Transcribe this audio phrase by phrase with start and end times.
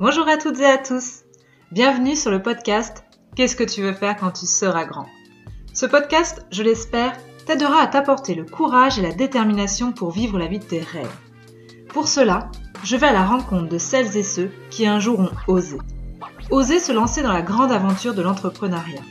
[0.00, 1.24] Bonjour à toutes et à tous.
[1.72, 3.02] Bienvenue sur le podcast
[3.34, 5.06] Qu'est-ce que tu veux faire quand tu seras grand?
[5.74, 7.14] Ce podcast, je l'espère,
[7.46, 11.10] t'aidera à t'apporter le courage et la détermination pour vivre la vie de tes rêves.
[11.88, 12.48] Pour cela,
[12.84, 15.78] je vais à la rencontre de celles et ceux qui un jour ont osé.
[16.52, 19.02] Osé se lancer dans la grande aventure de l'entrepreneuriat.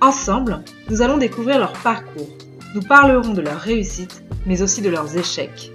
[0.00, 2.30] Ensemble, nous allons découvrir leur parcours.
[2.74, 5.70] Nous parlerons de leurs réussites, mais aussi de leurs échecs.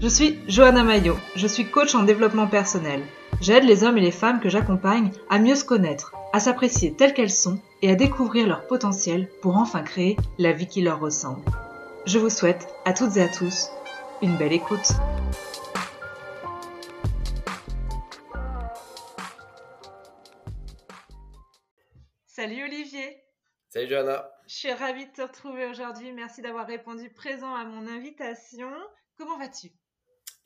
[0.00, 3.02] Je suis Johanna Maillot, je suis coach en développement personnel.
[3.40, 7.14] J'aide les hommes et les femmes que j'accompagne à mieux se connaître, à s'apprécier telles
[7.14, 11.42] qu'elles sont et à découvrir leur potentiel pour enfin créer la vie qui leur ressemble.
[12.06, 13.70] Je vous souhaite à toutes et à tous
[14.22, 14.92] une belle écoute.
[22.26, 23.22] Salut Olivier.
[23.68, 24.30] Salut Johanna.
[24.46, 26.12] Je suis ravie de te retrouver aujourd'hui.
[26.12, 28.70] Merci d'avoir répondu présent à mon invitation.
[29.16, 29.72] Comment vas-tu?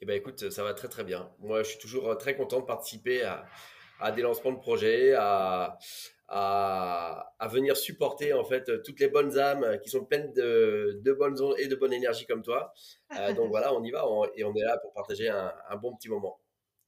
[0.00, 1.30] Eh ben écoute, ça va très très bien.
[1.40, 3.22] Moi, je suis toujours très content de participer
[4.00, 5.78] à, des lancements de projets, à,
[6.28, 11.54] à, venir supporter en fait toutes les bonnes âmes qui sont pleines de, bonnes ondes
[11.58, 12.72] et de bonne énergie comme toi.
[13.16, 16.08] Euh, donc voilà, on y va et on est là pour partager un, bon petit
[16.08, 16.40] moment.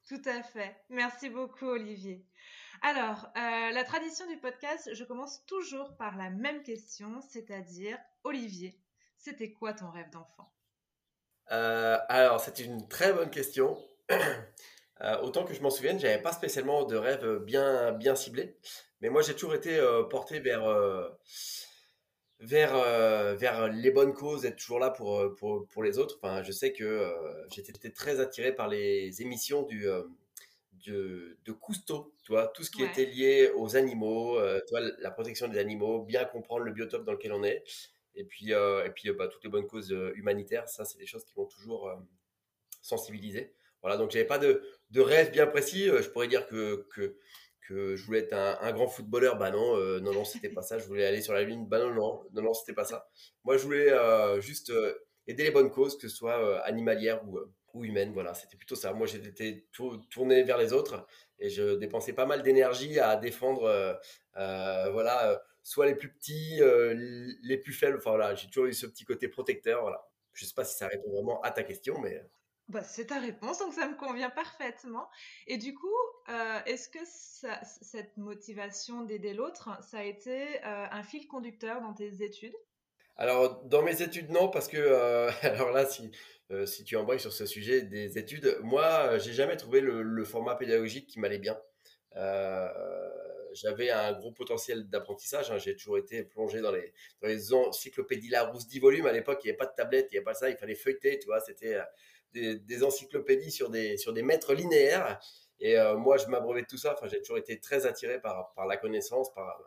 [0.07, 0.77] Tout à fait.
[0.89, 2.25] Merci beaucoup Olivier.
[2.83, 8.81] Alors, euh, la tradition du podcast, je commence toujours par la même question, c'est-à-dire, Olivier,
[9.19, 10.51] c'était quoi ton rêve d'enfant?
[11.51, 13.79] Euh, Alors, c'est une très bonne question.
[15.03, 18.55] Euh, autant que je m'en souvienne, j'avais pas spécialement de rêve bien, bien ciblé.
[19.01, 20.63] Mais moi, j'ai toujours été porté vers,
[22.41, 22.75] vers,
[23.35, 26.19] vers les bonnes causes, être toujours là pour, pour, pour les autres.
[26.23, 27.11] Enfin, je sais que
[27.51, 29.87] j'étais très attiré par les émissions du,
[30.87, 34.81] de, de Cousteau, tu vois, tout ce qui était lié aux animaux, euh, tu vois,
[34.99, 37.63] la protection des animaux, bien comprendre le biotope dans lequel on est,
[38.15, 41.07] et puis, euh, et puis bah, toutes les bonnes causes euh, humanitaires, ça, c'est des
[41.07, 41.93] choses qui vont toujours
[42.83, 43.55] sensibiliser.
[43.83, 44.63] Voilà, donc j'avais pas de,
[44.97, 45.87] rêve bien précis.
[45.87, 47.17] Je pourrais dire que, que,
[47.69, 49.39] je voulais être un, grand footballeur.
[49.39, 50.79] Bah non, non, non, c'était pas ça.
[50.79, 51.67] Je voulais aller sur la lune.
[51.69, 53.09] Bah non, non, non, c'était pas ça.
[53.45, 54.73] Moi, je voulais juste
[55.29, 57.39] aider les bonnes causes, que ce soit animalières ou,
[57.75, 58.13] ou humaine.
[58.13, 58.93] Voilà, c'était plutôt ça.
[58.93, 59.67] Moi, j'étais
[60.11, 61.07] tourné vers les autres
[61.39, 63.95] et je dépensais pas mal d'énergie à défendre, euh,
[64.37, 66.61] euh, voilà, euh, soit les plus petits,
[67.43, 67.99] les plus faibles.
[67.99, 69.83] Enfin voilà, j'ai toujours eu ce petit côté protecteur.
[69.83, 70.07] Voilà.
[70.33, 72.23] Je sais pas si ça répond vraiment à ta question, mais.
[72.69, 75.09] Bah, c'est ta réponse, donc ça me convient parfaitement.
[75.49, 75.97] Et du coup,
[76.67, 77.01] est-ce que
[77.83, 82.55] cette motivation d'aider l'autre, ça a été un fil conducteur dans tes études?
[83.17, 84.79] Alors, dans mes études, non, parce que,
[85.47, 86.11] alors là, si,
[86.51, 88.59] euh, si tu embrayes sur ce sujet des études.
[88.63, 91.57] Moi, j'ai jamais trouvé le, format pédagogique qui m'allait bien.
[92.17, 92.69] Euh,
[93.53, 95.51] j'avais un gros potentiel d'apprentissage.
[95.51, 95.59] Hein.
[95.59, 99.07] J'ai toujours été plongé dans les, dans les encyclopédies Larousse 10 volumes.
[99.07, 100.51] À l'époque, il n'y avait pas de tablette, il n'y avait pas ça.
[100.51, 101.41] Il fallait feuilleter, tu vois.
[101.41, 101.75] C'était
[102.37, 105.21] euh, des, encyclopédies sur des, sur des mètres linéaires.
[105.63, 106.95] Et moi, je m'abreuvais de tout ça.
[106.95, 109.61] Enfin, j'ai toujours été très attiré par, par la connaissance, par,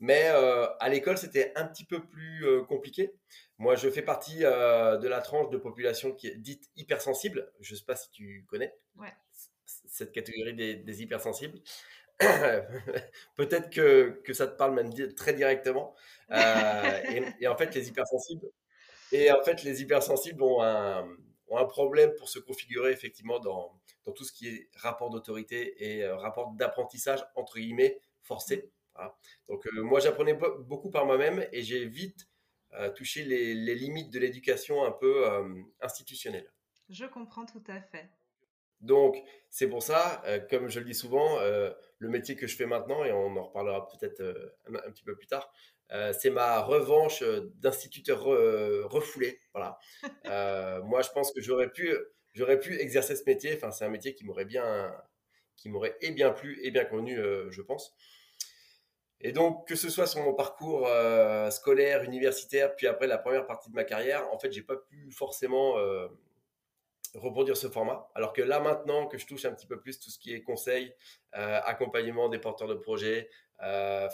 [0.00, 3.12] mais euh, à l'école, c'était un petit peu plus euh, compliqué.
[3.58, 7.50] Moi, je fais partie euh, de la tranche de population qui est dite hypersensible.
[7.60, 8.74] Je ne sais pas si tu connais
[9.64, 11.58] cette catégorie des, hypersensibles.
[13.36, 15.94] Peut-être que, que, ça te parle même très directement.
[16.30, 18.46] Et, en fait, les hypersensibles,
[19.12, 21.08] et en fait, les hypersensibles ont un,
[21.48, 23.72] ont un problème pour se configurer effectivement dans,
[24.04, 28.70] dans tout ce qui est rapport d'autorité et rapport d'apprentissage entre guillemets forcé.
[29.48, 32.28] Donc euh, moi j'apprenais beaucoup par moi-même et j'ai vite
[32.74, 36.50] euh, touché les, limites de l'éducation un peu euh, institutionnelle.
[36.88, 38.08] Je comprends tout à fait.
[38.80, 39.16] Donc
[39.50, 41.38] c'est pour ça, comme je le dis souvent,
[41.98, 44.22] le métier que je fais maintenant, et on en reparlera peut-être
[44.66, 45.52] un, petit peu plus tard,
[46.18, 47.22] c'est ma revanche
[47.56, 48.24] d'instituteur
[48.90, 49.40] refoulé.
[49.54, 49.78] Voilà.
[50.84, 51.92] moi, je pense que j'aurais pu,
[52.34, 53.54] j'aurais pu exercer ce métier.
[53.54, 54.94] Enfin, c'est un métier qui m'aurait bien,
[55.56, 57.18] qui m'aurait et bien plu et bien connu,
[57.50, 57.96] je pense.
[59.20, 63.46] Et donc, que ce soit sur mon parcours euh, scolaire, universitaire, puis après la première
[63.46, 66.06] partie de ma carrière, en fait, j'ai pas pu forcément euh,
[67.14, 68.10] reproduire ce format.
[68.14, 70.42] Alors que là, maintenant que je touche un petit peu plus tout ce qui est
[70.42, 70.94] conseil,
[71.36, 73.28] euh, accompagnement des porteurs de projets,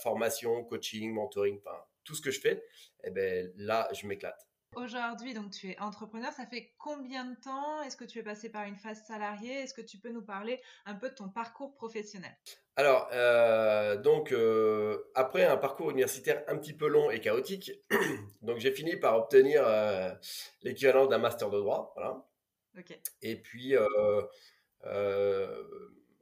[0.02, 2.64] formation, coaching, mentoring, enfin, tout ce que je fais,
[3.05, 4.49] eh ben, là, je m'éclate.
[4.76, 8.49] Aujourd'hui, donc tu es entrepreneur, ça fait combien de temps Est-ce que tu es passé
[8.49, 9.62] par une phase salariée?
[9.62, 12.35] Est-ce que tu peux nous parler un peu de ton parcours professionnel?
[12.75, 17.70] Alors, euh, donc euh, après un parcours universitaire un petit peu long et chaotique,
[18.43, 20.11] donc j'ai fini par obtenir euh,
[20.62, 22.25] l'équivalent d'un master de droit, voilà.
[23.23, 23.75] Et puis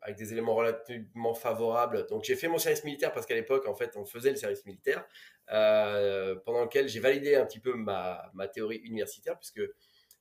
[0.03, 2.07] avec des éléments relativement favorables.
[2.09, 4.67] Donc j'ai fait mon service militaire parce qu'à l'époque, en fait, on faisait le service
[4.67, 5.07] militaire,
[5.53, 9.63] euh, pendant lequel j'ai validé un petit peu ma, ma théorie universitaire, puisque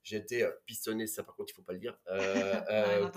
[0.04, 3.10] j'ai été pistonné, ça par contre, il faut pas le dire, euh, euh,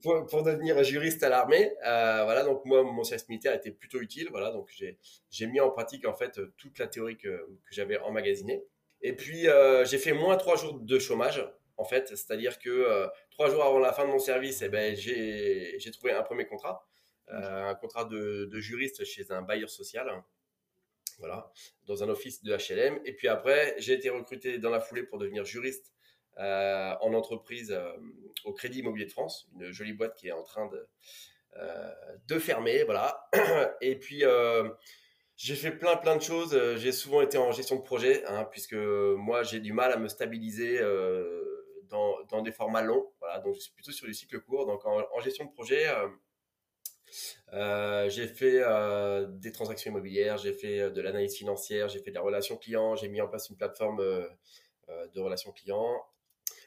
[0.00, 1.72] pour, pour, devenir juriste à l'armée.
[1.84, 4.28] Euh, voilà, donc moi, mon service militaire était plutôt utile.
[4.30, 4.72] Voilà, donc
[5.30, 8.64] j'ai mis en pratique en fait toute la théorie que, que j'avais emmagasinée.
[9.04, 11.46] Et puis euh, j'ai fait moins trois jours de chômage
[11.76, 14.96] en fait, c'est-à-dire que euh, trois jours avant la fin de mon service, eh ben,
[14.96, 16.88] j'ai trouvé un premier contrat,
[17.28, 20.08] un contrat de, juriste chez un bailleur social.
[21.20, 21.52] Voilà,
[21.86, 22.98] dans un office de HLM.
[23.04, 25.94] Et puis après, j'ai été recruté dans la foulée pour devenir juriste
[26.38, 27.92] euh, en entreprise euh,
[28.44, 30.88] au Crédit Immobilier de France, une jolie boîte qui est en train de,
[31.56, 31.92] euh,
[32.26, 32.82] de fermer.
[32.82, 33.30] Voilà.
[33.80, 34.24] Et puis,
[35.36, 36.58] j'ai fait plein plein de choses.
[36.76, 40.08] J'ai souvent été en gestion de projet, hein, puisque moi j'ai du mal à me
[40.08, 40.80] stabiliser
[41.88, 43.12] dans, dans, des formats longs.
[43.20, 44.66] Voilà, donc je suis plutôt sur du cycle court.
[44.66, 45.86] Donc en, gestion de projet,
[48.08, 48.62] j'ai fait
[49.28, 53.20] des transactions immobilières, j'ai fait de l'analyse financière, j'ai fait des relations clients, j'ai mis
[53.20, 56.00] en place une plateforme de relations clients.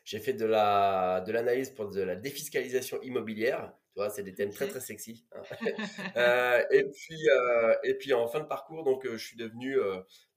[0.08, 3.74] J'ai fait de la de l'analyse pour de la défiscalisation immobilière.
[3.98, 5.26] Tu vois, c'est des thèmes très très sexy.
[5.32, 5.42] Hein.
[6.18, 9.76] Euh, et puis euh, et puis en fin de parcours, donc euh, je suis devenu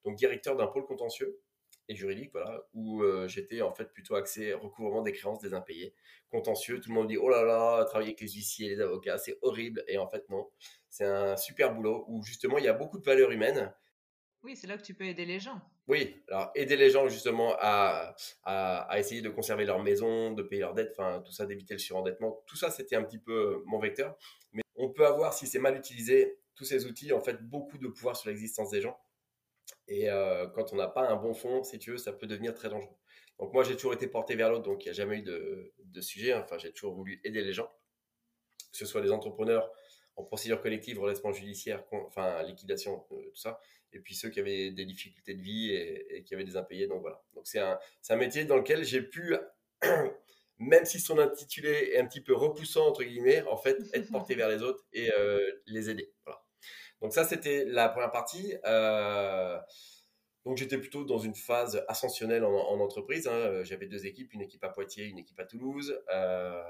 [0.04, 1.38] donc directeur d'un pôle contentieux
[1.88, 5.94] et juridique, voilà, où j'étais en fait plutôt axé recouvrement des créances des impayés.
[6.30, 9.18] Contentieux, tout le monde dit oh là là, travailler avec les huissiers et les avocats,
[9.18, 9.84] c'est horrible.
[9.88, 10.48] Et en fait non,
[10.88, 13.74] c'est un super boulot où justement il y a beaucoup de valeurs humaines.
[14.42, 15.60] Oui, c'est là que tu peux aider les gens.
[15.86, 18.14] Oui, alors aider les gens justement à,
[18.44, 21.78] à, essayer de conserver leur maison, de payer leurs dettes, enfin tout ça, d'éviter le
[21.78, 24.16] surendettement, tout ça c'était un petit peu mon vecteur.
[24.52, 27.88] Mais on peut avoir, si c'est mal utilisé, tous ces outils, en fait, beaucoup de
[27.88, 28.98] pouvoir sur l'existence des gens.
[29.88, 32.54] Et euh, quand on n'a pas un bon fond, si tu veux, ça peut devenir
[32.54, 32.96] très dangereux.
[33.38, 35.72] Donc moi j'ai toujours été porté vers l'autre, donc il n'y a jamais eu de,
[35.78, 36.34] de sujet.
[36.34, 37.70] Enfin, j'ai toujours voulu aider les gens,
[38.72, 39.70] que ce soit les entrepreneurs
[40.16, 43.60] en procédure collective, redressement judiciaire, enfin liquidation, euh, tout ça
[43.92, 46.86] et puis ceux qui avaient des difficultés de vie et, qui avaient des impayés.
[46.86, 47.22] Donc voilà.
[47.34, 47.78] Donc c'est un,
[48.08, 49.36] un métier dans lequel j'ai pu,
[50.58, 54.34] même si son intitulé est un petit peu repoussant, entre guillemets, en fait, être porté
[54.34, 56.12] vers les autres et euh, les aider.
[56.24, 56.42] Voilà.
[57.00, 58.54] Donc ça, c'était la première partie.
[58.64, 59.58] Euh,
[60.50, 63.28] donc j'étais plutôt dans une phase ascensionnelle en, entreprise.
[63.28, 63.34] Hein.
[63.34, 66.60] Euh, j'avais deux équipes, une équipe à Poitiers, une équipe à Toulouse, euh,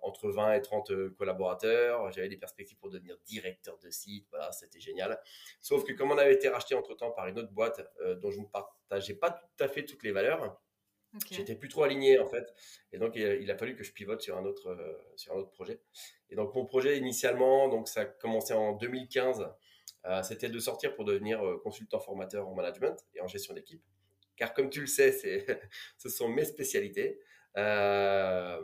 [0.00, 2.12] entre 20 et 30 euh, collaborateurs.
[2.12, 4.28] J'avais des perspectives pour devenir directeur de site.
[4.30, 5.20] Voilà, c'était génial.
[5.60, 7.84] Sauf que comme on avait été racheté entre-temps par une autre boîte
[8.22, 10.62] dont je ne partageais pas tout à fait toutes les valeurs,
[11.30, 12.52] J'étais plus trop aligné en fait,
[12.92, 14.76] et donc il a fallu que je pivote sur un autre
[15.16, 15.80] sur un autre projet.
[16.28, 19.46] Et donc mon projet initialement, donc ça a commencé en 2015 euh,
[20.22, 23.82] c'était de sortir pour devenir euh, consultant formateur en management et en gestion d'équipe.
[24.36, 25.12] Car comme tu le sais,
[25.98, 27.18] ce sont mes spécialités.
[27.56, 28.60] Euh,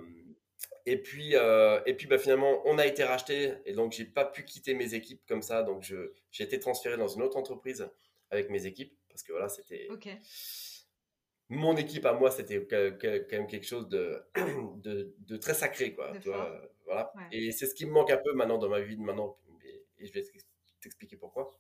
[0.85, 4.45] et puis, et puis bah, finalement, on a été racheté et donc j'ai pas pu
[4.45, 5.63] quitter mes équipes comme ça.
[5.63, 7.89] Donc j'ai été transféré dans une autre entreprise
[8.31, 9.89] avec mes équipes parce que voilà, c'était
[11.53, 14.23] mon équipe à moi, c'était quand même quelque chose de,
[14.77, 16.13] de, très sacré, quoi.
[16.85, 17.13] voilà.
[17.31, 19.39] Et c'est ce qui me manque un peu maintenant dans ma vie de maintenant.
[19.99, 20.23] Et je vais
[20.83, 21.51] t'expliquer pourquoi.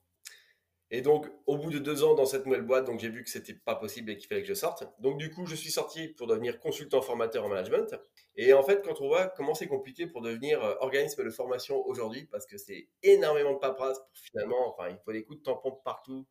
[0.95, 3.31] Et donc, au bout de deux ans dans cette nouvelle boîte, donc j'ai vu que
[3.31, 4.85] c'était pas possible et qu'il fallait que je sorte.
[5.01, 7.99] Donc, du coup, je suis sorti pour devenir consultant formateur en management.
[8.37, 11.83] Et en fait, quand on voit comment c'est compliqué pour devenir euh, organisme de formation
[11.87, 15.45] aujourd'hui, parce que c'est énormément de paperasse pour finalement, enfin, il faut des coups de
[15.45, 16.27] tampon de partout,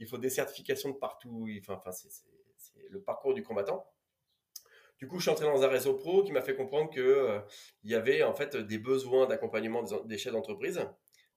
[0.00, 2.08] il faut des certifications de partout, enfin, c'est
[2.90, 3.86] le parcours du combattant.
[4.98, 7.40] Du coup, je suis entré dans un réseau pro qui m'a fait comprendre qu'il euh,
[7.84, 10.80] il y avait en fait des besoins d'accompagnement des chefs d'entreprise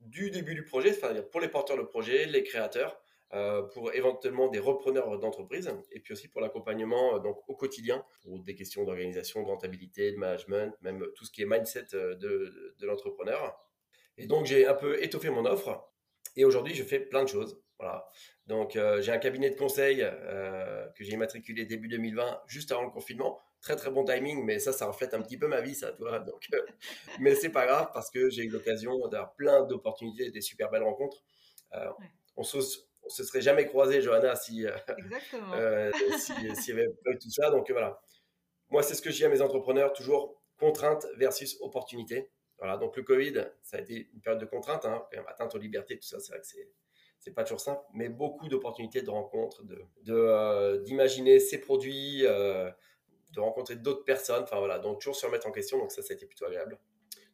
[0.06, 3.00] du début du projet, c'est-à-dire pour les porteurs de projet, les créateurs,
[3.34, 8.06] euh, pour éventuellement des repreneurs d'entreprise, et puis aussi pour l'accompagnement euh, donc au quotidien,
[8.22, 12.14] pour des questions d'organisation, de rentabilité, de management, même tout ce qui est mindset euh,
[12.14, 13.58] de, l'entrepreneur.
[14.18, 15.84] Et donc j'ai un peu étoffé mon offre,
[16.36, 17.60] et aujourd'hui je fais plein de choses.
[17.80, 18.08] Voilà.
[18.46, 19.98] Donc j'ai un cabinet de conseil
[20.96, 24.74] que j'ai immatriculé début 2020, juste avant le confinement, très très bon timing, mais ça,
[24.74, 26.20] ça reflète un petit peu ma vie, ça, tu vois.
[26.20, 26.62] Donc, euh,
[27.20, 30.84] mais c'est pas grave parce que j'ai eu l'occasion d'avoir plein d'opportunités, des super belles
[30.84, 31.24] rencontres.
[31.74, 31.90] Euh,
[32.36, 37.18] on se, se serait jamais croisé, Johanna, si, euh, s'il si, n'y avait pas eu
[37.18, 37.50] tout ça.
[37.50, 38.00] Donc voilà.
[38.70, 42.30] Moi, c'est ce que je dis à mes entrepreneurs, toujours contrainte versus opportunité.
[42.60, 45.56] Voilà, donc le Covid, ça a été une période de contrainte, hein, quand même, atteinte
[45.56, 46.70] aux libertés, tout ça, c'est vrai que c'est
[47.20, 52.26] c'est pas toujours simple, mais beaucoup d'opportunités de rencontres, de d'imaginer ses produits,
[53.34, 54.44] de rencontrer d'autres personnes.
[54.44, 55.78] Enfin voilà, donc toujours se remettre en question.
[55.80, 56.78] Donc ça, ça a été plutôt agréable.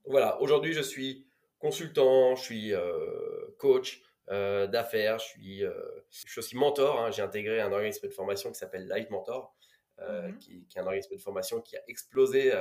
[0.03, 1.25] Donc voilà, aujourd'hui, je suis
[1.59, 5.73] consultant, je suis euh, coach euh, d'affaires, je suis, euh,
[6.09, 6.99] je suis aussi mentor.
[6.99, 7.11] Hein.
[7.11, 9.55] J'ai intégré un organisme de formation qui s'appelle Live Mentor,
[9.99, 10.37] mhm.
[10.37, 12.51] qui, qui, est un organisme de formation qui a explosé.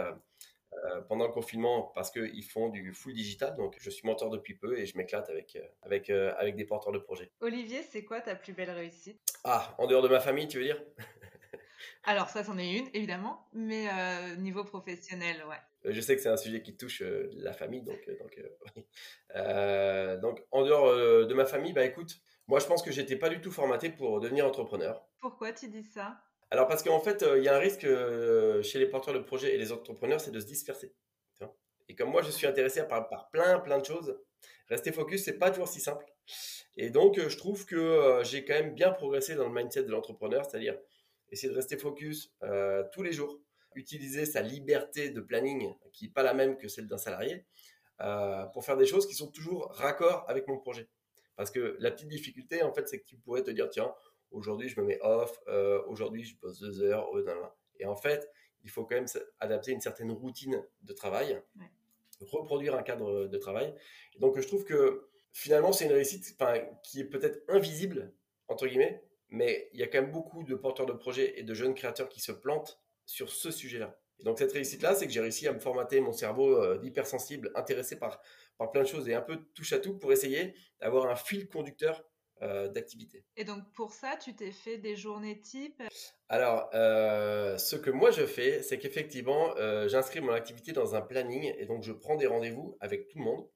[1.09, 3.57] pendant le confinement parce qu'ils font du full digital.
[3.57, 6.99] Donc, je suis mentor depuis peu et je m'éclate avec, avec, avec des porteurs de
[6.99, 7.30] projets.
[7.40, 9.21] Olivier, c'est quoi ta plus belle réussite?
[9.45, 10.80] Ah, en dehors de ma famille, tu veux dire?
[12.05, 15.57] Alors ça, c'en est une, évidemment, mais euh, niveau professionnel, ouais.
[15.85, 18.40] Euh, je sais que c'est un sujet qui touche euh, la famille, donc, donc,
[20.23, 20.95] donc en dehors
[21.26, 24.21] de ma famille, bah écoute, moi je pense que j'étais pas du tout formaté pour
[24.21, 25.07] devenir entrepreneur.
[25.21, 26.19] Pourquoi tu dis ça?
[26.50, 27.87] Alors parce qu'en fait, il y a un risque
[28.62, 30.95] chez les porteurs de projets et les entrepreneurs, c'est de se disperser.
[31.90, 34.19] Et comme moi, je suis intéressé par, par plein, plein de choses,
[34.69, 36.05] rester focus, c'est pas toujours si simple.
[36.76, 40.45] Et donc, je trouve que j'ai quand même bien progressé dans le mindset de l'entrepreneur,
[40.45, 40.78] c'est-à-dire
[41.30, 43.40] essayer de rester focus euh, tous les jours,
[43.75, 47.44] utiliser sa liberté de planning qui n'est pas la même que celle d'un salarié
[48.00, 50.88] euh, pour faire des choses qui sont toujours raccord avec mon projet.
[51.37, 53.94] Parce que la petite difficulté, en fait, c'est que tu pourrais te dire, tiens,
[54.30, 57.08] aujourd'hui je me mets off, euh, aujourd'hui je pose deux heures,
[57.78, 58.28] et en fait,
[58.64, 59.06] il faut quand même
[59.38, 61.40] adapter une certaine routine de travail,
[62.20, 63.73] reproduire un cadre de travail.
[64.16, 66.37] Et donc, je trouve que finalement, c'est une réussite
[66.82, 68.12] qui est peut-être invisible,
[68.49, 71.54] entre guillemets, mais il y a quand même beaucoup de porteurs de projets et de
[71.54, 73.99] jeunes créateurs qui se plantent sur ce sujet-là.
[74.20, 77.52] Et donc cette réussite-là, c'est que j'ai réussi à me formater mon cerveau euh, d'hypersensible,
[77.54, 78.20] intéressé par,
[78.56, 81.49] par plein de choses et un peu touche à tout pour essayer d'avoir un fil
[81.49, 82.04] conducteur
[82.42, 83.25] euh, d'activité.
[83.37, 85.82] Et donc pour ça, tu t'es fait des journées type
[86.28, 89.54] Alors, euh, ce que moi je fais, c'est qu'effectivement,
[89.87, 93.25] j'inscris mon activité dans un planning et donc je prends des rendez-vous avec tout le
[93.25, 93.49] monde.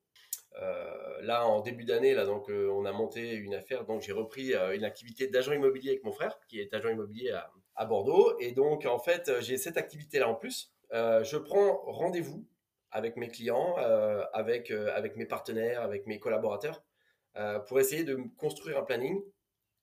[0.61, 3.85] Euh, là, en début d'année, là, donc, euh, on a monté une affaire.
[3.85, 7.31] Donc, j'ai repris euh, une activité d'agent immobilier avec mon frère, qui est agent immobilier
[7.75, 8.39] à, Bordeaux.
[8.39, 10.73] Et donc, en fait, j'ai cette activité-là en plus.
[10.93, 12.47] je prends rendez-vous
[12.93, 13.75] avec mes clients,
[14.33, 14.71] avec
[15.17, 16.85] mes partenaires, avec mes collaborateurs,
[17.67, 19.21] pour essayer de construire un planning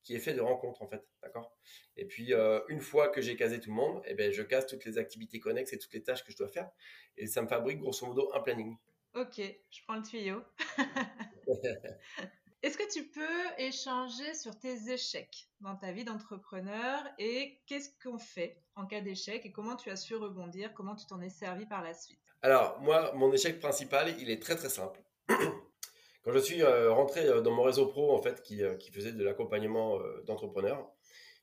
[0.04, 1.52] qui est fait de rencontres en fait, d'accord?
[1.98, 2.32] Et puis
[2.70, 5.42] une fois que j'ai casé tout le monde, eh ben je case toutes les activités
[5.42, 6.70] connexes et toutes les tâches que je dois faire,
[7.18, 8.78] et ça me fabrique grosso modo un planning.
[9.16, 10.42] Ok, je prends le tuyau.
[12.62, 13.22] Est-ce que tu peux
[13.58, 19.46] échanger sur tes échecs dans ta vie d'entrepreneur et qu'est-ce qu'on fait en cas d'échec
[19.46, 22.20] et comment tu as su rebondir, comment tu t'en es servi par la suite?
[22.42, 25.00] Alors, moi, mon échec principal, il est très très simple.
[25.28, 28.92] Quand je suis euh, rentré euh, dans mon réseau pro, en fait, qui, euh, qui
[28.92, 30.92] faisait de l'accompagnement d'entrepreneurs,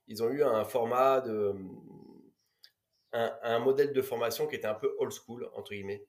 [0.07, 1.55] ils ont eu un format de,
[3.43, 6.05] un, modèle de formation qui était un peu old school, entre guillemets.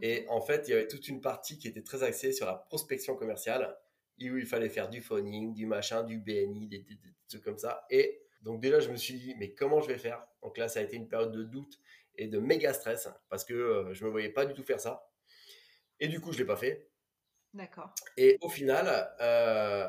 [0.00, 2.54] Et en fait, il y avait toute une partie qui était très axée sur la
[2.54, 3.76] prospection commerciale,
[4.20, 6.84] où il fallait faire du phoning, du machin, du BNI, des,
[7.28, 7.86] trucs comme ça.
[7.90, 10.24] Et donc déjà, je me suis dit, mais comment je vais faire?
[10.42, 11.78] Donc là, ça a été une période de doute
[12.16, 15.08] et de méga stress, parce que euh, je me voyais pas du tout faire ça.
[16.00, 16.88] Et du coup, je l'ai pas fait.
[17.54, 17.94] D'accord.
[18.16, 19.88] Et au final, euh,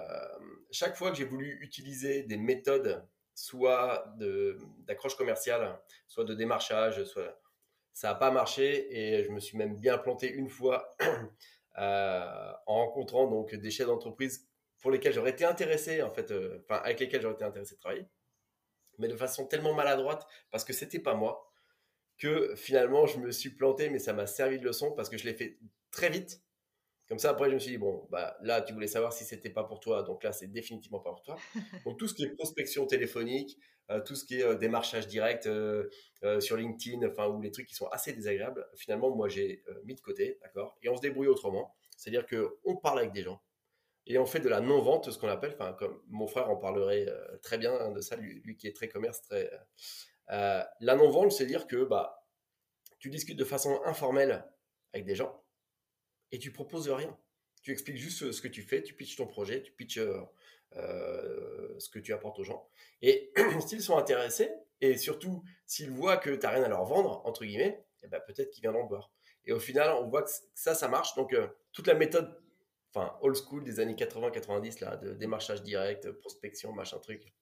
[0.71, 3.05] chaque fois que j'ai voulu utiliser des méthodes
[3.39, 4.05] soit
[4.85, 7.39] d'accroche commerciale, soit de démarchage, soit
[7.93, 10.95] ça n'a pas marché et je me suis même bien planté une fois
[11.77, 14.47] euh, en rencontrant donc des chefs d'entreprise
[14.79, 18.07] pour lesquels j'aurais été intéressé en fait, euh, avec lesquels j'aurais été intéressé de travailler,
[18.97, 21.49] mais de façon tellement maladroite parce que c'était pas moi
[22.17, 25.23] que finalement je me suis planté, mais ça m'a servi de leçon parce que je
[25.23, 25.57] l'ai fait
[25.91, 26.41] très vite
[27.09, 29.49] comme ça, après, je me suis dit, bon, bah, là, tu voulais savoir si c'était
[29.49, 31.37] pas pour toi, donc là, c'est définitivement pas pour toi.
[31.85, 33.57] Donc, tout ce qui est prospection téléphonique,
[33.89, 35.89] euh, tout ce qui est euh, démarchage direct euh,
[36.39, 40.01] sur LinkedIn, enfin, ou les trucs qui sont assez désagréables, finalement, moi, j'ai mis de
[40.01, 41.75] côté, d'accord Et on se débrouille autrement.
[41.97, 43.41] C'est-à-dire que on parle avec des gens
[44.05, 47.07] et on fait de la non-vente, ce qu'on appelle, enfin, comme mon frère en parlerait
[47.41, 49.49] très bien de ça, lui, lui, qui est très commerce, très.
[50.27, 52.23] la non-vente, c'est dire que, bah,
[52.99, 54.45] tu discutes de façon informelle
[54.93, 55.43] avec des gens
[56.31, 57.17] et tu proposes rien.
[57.61, 60.21] Tu expliques juste ce que tu fais, tu pitches ton projet, tu pitches euh,
[60.75, 62.69] euh ce que tu apportes aux gens.
[63.01, 63.31] Et
[63.67, 64.49] s'ils sont intéressés,
[64.81, 68.21] et surtout s'ils voient que tu n'as rien à leur vendre, entre guillemets, eh ben,
[68.21, 69.11] peut-être qu'ils viendront te voir.
[69.45, 71.15] Et au final, on voit que ça, ça marche.
[71.15, 72.41] Donc, euh, toute la méthode,
[72.93, 77.33] enfin, old school des années 80-90, là, de démarchage direct, prospection, machin truc,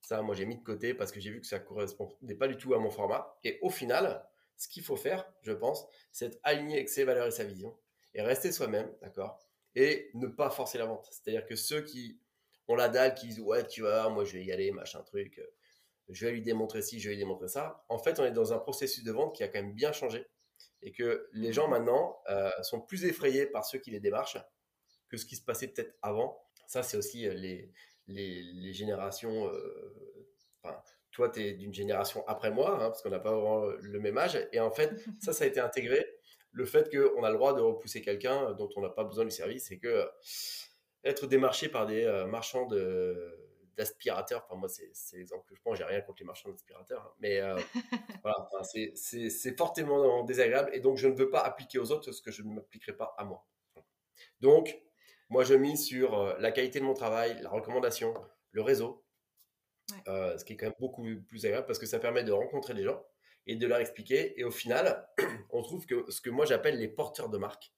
[0.00, 2.56] ça, moi, j'ai mis de côté parce que j'ai vu que ça correspondait pas du
[2.56, 3.38] tout à mon format.
[3.44, 4.26] Et au final,
[4.56, 7.78] ce qu'il faut faire, je pense, c'est aligner avec ses valeurs et sa vision
[8.14, 9.38] et rester soi-même, d'accord
[9.74, 11.08] Et ne pas forcer la vente.
[11.10, 12.20] C'est-à-dire que ceux qui
[12.68, 15.38] ont la dalle, qui disent ouais, tu vois, moi je vais y aller, machin truc,
[15.38, 15.46] euh,
[16.08, 17.84] je vais lui démontrer ci, je vais lui démontrer ça.
[17.88, 20.26] En fait, on est dans un processus de vente qui a quand même bien changé
[20.82, 24.38] et que les gens maintenant euh, sont plus effrayés par ceux qui les démarchent
[25.08, 26.40] que ce qui se passait peut-être avant.
[26.66, 27.72] Ça, c'est aussi euh, les,
[28.06, 29.50] les, générations.
[31.12, 34.16] Toi, tu es d'une génération après moi, hein, parce qu'on n'a pas vraiment le même
[34.18, 34.38] âge.
[34.52, 34.90] Et en fait,
[35.20, 36.06] ça, ça a été intégré
[36.52, 39.30] le fait qu'on a le droit de repousser quelqu'un dont on n'a pas besoin du
[39.30, 40.06] service et que euh,
[41.04, 45.74] être démarché par des euh, marchands de d'aspirateurs, enfin moi c'est l'exemple que je prends,
[45.74, 47.56] j'ai rien contre les marchands d'aspirateurs, hein, mais euh,
[48.22, 52.30] voilà, c'est fortement désagréable et donc je ne veux pas appliquer aux autres ce que
[52.30, 53.46] je ne m'appliquerai pas à moi.
[54.40, 54.82] Donc
[55.30, 58.12] moi je mise sur la qualité de mon travail, la recommandation,
[58.50, 59.02] le réseau,
[60.06, 62.82] ce qui est quand même beaucoup plus agréable parce que ça permet de rencontrer des
[62.82, 63.02] gens
[63.46, 64.38] et de leur expliquer.
[64.38, 65.08] Et au final,
[65.50, 67.72] on trouve que ce que moi j'appelle les porteurs de marque.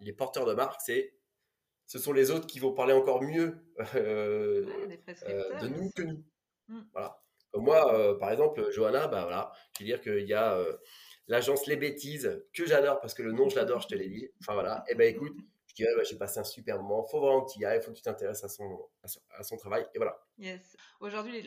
[0.00, 1.14] les porteurs de marque, c'est
[1.86, 3.58] ce sont les autres qui vont parler encore mieux
[3.94, 4.66] euh,
[5.28, 6.24] euh, de nous que nous.
[6.68, 6.80] Mmh.
[6.92, 7.20] Voilà.
[7.54, 10.58] moi, euh, par exemple, Johanna, bah voilà, je veux dire qu'il y a
[11.28, 14.30] l'agence Les Bêtises que j'adore parce que le nom je l'adore, je te l'ai dit.
[14.40, 14.84] Enfin voilà.
[14.88, 15.36] Et eh ben écoute,
[15.74, 17.04] dirais, bah, j'ai passé un super moment.
[17.04, 19.86] Faut vraiment que tu y ailles, faut que tu t'intéresses à son, travail.
[19.94, 20.16] Et voilà.
[20.38, 20.76] Yes.
[21.00, 21.46] Aujourd'hui,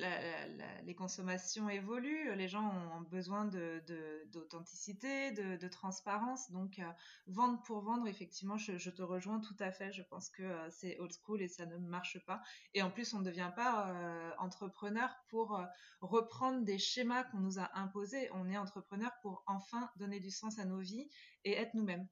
[0.83, 2.35] les consommations évoluent.
[2.35, 6.51] Les gens ont besoin d'authenticité, de, transparence.
[6.51, 6.83] Donc, euh,
[7.27, 9.91] vendre pour vendre, effectivement, je, te rejoins tout à fait.
[9.91, 12.41] Je pense que euh, c'est old school et ça ne marche pas.
[12.73, 15.61] Et en plus, on ne devient pas euh, entrepreneur pour
[16.01, 18.29] reprendre des schémas qu'on nous a imposés.
[18.33, 21.09] On est entrepreneur pour enfin donner du sens à nos vies
[21.43, 22.07] et être nous-mêmes.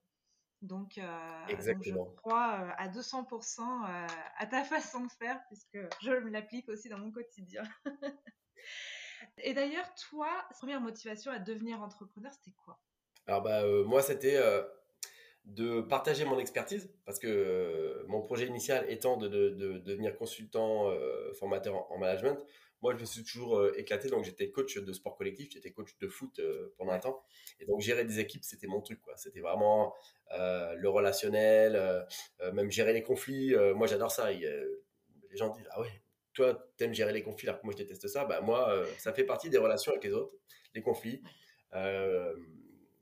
[0.62, 4.06] Donc, euh, je crois euh, à 200% euh,
[4.38, 7.62] à ta façon de faire, puisque je me l'applique aussi dans mon quotidien.
[9.38, 12.78] Et d'ailleurs, toi, première motivation à devenir entrepreneur, c'était quoi?
[13.26, 14.40] Alors, bah, moi, c'était
[15.44, 20.90] de partager mon expertise, parce que mon projet initial étant de, devenir consultant,
[21.38, 22.38] formateur en management,
[22.82, 24.08] moi, je me suis toujours euh, éclaté.
[24.08, 27.24] Donc, j'étais coach de sport collectif, j'étais coach de foot euh, pendant un temps.
[27.60, 29.00] Et donc, gérer des équipes, c'était mon truc.
[29.16, 29.94] C'était vraiment
[30.32, 32.06] euh, le relationnel,
[32.52, 33.54] même gérer les conflits.
[33.74, 34.30] moi, j'adore ça.
[34.30, 34.50] les
[35.34, 36.02] gens disent Ah ouais,
[36.34, 38.24] toi, t'aimes gérer les conflits alors que moi, je déteste ça.
[38.24, 40.34] Bah, moi, ça fait partie des relations avec les autres,
[40.74, 41.22] les conflits.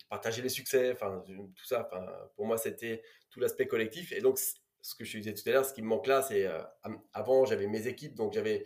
[0.09, 1.89] partager les succès, enfin, tout ça.
[2.37, 4.13] Pour moi, c'était tout l'aspect collectif.
[4.13, 6.49] Et donc, ce que je disais tout à l'heure, ce qui me manque là, c'est
[7.13, 8.65] avant, j'avais mes équipes, donc j'avais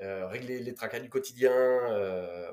[0.00, 2.52] régler les tracas du quotidien, euh,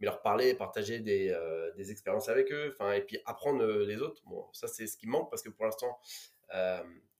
[0.00, 4.22] mais leur parler, partager des, euh, des expériences avec eux, et puis apprendre les autres.
[4.26, 5.98] Bon, ça c'est ce qui manque parce que pour l'instant,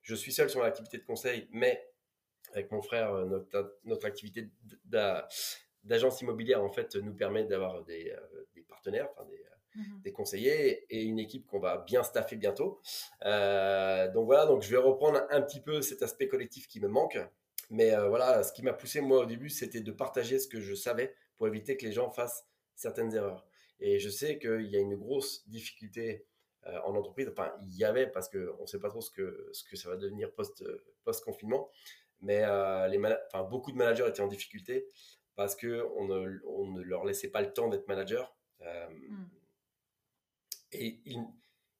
[0.02, 1.88] je suis seul sur l'activité de conseil, mais
[2.52, 4.50] avec mon frère, notre, notre activité
[5.84, 8.14] d'agence immobilière en fait nous permet d'avoir des,
[8.54, 9.42] des, partenaires, enfin des,
[9.74, 12.80] mmh des, conseillers et une équipe qu'on va bien staffer bientôt.
[13.22, 17.16] donc voilà, donc je vais reprendre un petit peu cet aspect collectif qui me manque.
[17.72, 20.60] Mais euh, voilà, ce qui m'a poussé moi au début, c'était de partager ce que
[20.60, 23.46] je savais pour éviter que les gens fassent certaines erreurs.
[23.80, 26.26] Et je sais qu'il y a une grosse difficulté
[26.66, 27.30] euh, en entreprise.
[27.32, 29.88] Enfin, il y avait parce qu'on ne sait pas trop ce que, ce que ça
[29.88, 30.62] va devenir post,
[31.04, 31.70] post-confinement.
[32.20, 34.86] Mais euh, les enfin, beaucoup de managers étaient en difficulté
[35.34, 38.36] parce qu'on ne, on ne leur laissait pas le temps d'être manager.
[38.60, 39.24] Mmh.
[40.72, 41.24] Et ils,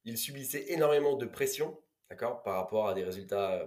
[0.05, 1.79] ils, subissaient énormément de pression
[2.13, 3.67] d'accord, par rapport à des résultats euh,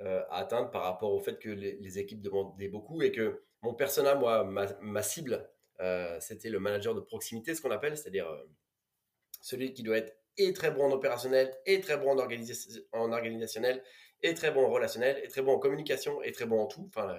[0.00, 4.14] à atteindre par rapport au fait que les, équipes demandaient beaucoup et que mon persona,
[4.14, 5.48] moi, ma, cible,
[5.80, 8.44] euh, c'était le manager de proximité, ce qu'on appelle, c'est-à-dire euh,
[9.40, 13.82] celui qui doit être et très bon en opérationnel, et très bon en, en organisationnel,
[14.22, 16.90] et très bon en relationnel, et très bon en communication, et très bon en tout.
[16.94, 17.16] Enfin,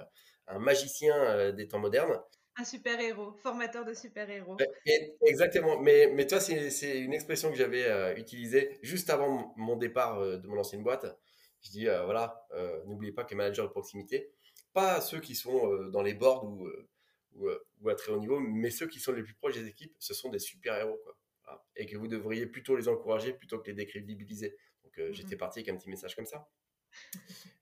[0.47, 2.21] un magicien des temps modernes.
[2.57, 4.57] Un super-héros, formateur de super-héros.
[5.25, 5.79] Exactement.
[5.79, 10.59] Mais, mais toi, c'est une expression que j'avais utilisée juste avant mon départ de mon
[10.59, 11.05] ancienne boîte.
[11.65, 14.31] Je dis, euh, voilà, euh, n'oubliez pas que les managers de proximité,
[14.71, 16.69] pas ceux qui sont euh, dans les boards ou,
[17.33, 20.13] ou, à très haut niveau, mais ceux qui sont les plus proches des équipes, ce
[20.13, 20.99] sont des super-héros.
[21.03, 21.65] Quoi.
[21.75, 24.55] Et que vous devriez plutôt les encourager plutôt que les décrédibiliser.
[24.83, 26.47] Donc mmh j'étais parti avec un petit message comme ça.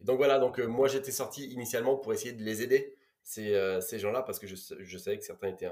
[0.02, 4.22] donc voilà, donc moi j'étais sorti initialement pour essayer de les aider, ces, ces gens-là,
[4.22, 5.72] parce que je, je, savais que certains étaient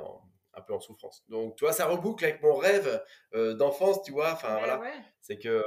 [0.53, 1.23] un peu en souffrance.
[1.27, 4.31] Donc, tu vois, ça reboucle avec mon rêve d'enfance, tu vois.
[4.31, 4.81] Enfin, voilà.
[5.21, 5.63] C'est que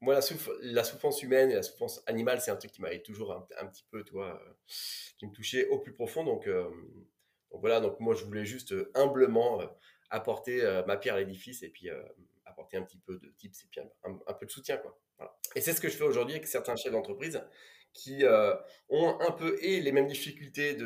[0.00, 0.20] moi, la,
[0.62, 3.84] la, souffrance humaine et la souffrance animale, c'est un truc qui m'avait toujours un, petit
[3.90, 4.52] peu, tu vois, euh,
[5.18, 6.24] qui me touchait au plus profond.
[6.24, 6.70] Donc, euh,
[7.52, 9.60] voilà, donc moi, je voulais juste euh, humblement
[10.08, 11.88] apporter ma pierre à l'édifice et puis
[12.44, 14.98] apporter un petit peu de tips et puis un, peu de soutien, quoi.
[15.54, 17.40] Et c'est ce que je fais aujourd'hui avec certains chefs d'entreprise
[17.92, 18.24] qui
[18.88, 20.76] ont un peu et les mêmes difficultés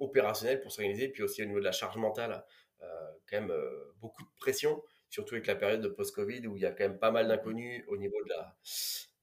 [0.00, 2.44] opérationnelles pour s'organiser, puis aussi au niveau de la charge mentale,
[2.80, 3.54] quand même
[4.00, 6.98] beaucoup de pression surtout avec la période de post-Covid où il y a quand même
[6.98, 8.56] pas mal d'inconnus au niveau de la,